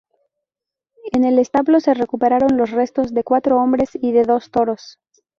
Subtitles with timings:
[1.11, 4.97] En el establo se recuperaron los restos de cuatro hombres y de dos toros.